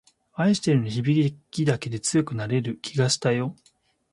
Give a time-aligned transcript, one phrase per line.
[0.33, 3.55] 愛してるの響きだけで強くなれる気がしたよ